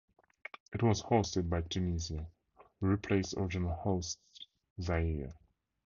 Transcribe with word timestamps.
It 0.73 0.81
was 0.81 1.03
hosted 1.03 1.47
by 1.47 1.61
Tunisia, 1.61 2.25
who 2.79 2.87
replaced 2.87 3.35
original 3.37 3.75
hosts 3.75 4.47
Zaire. 4.81 5.31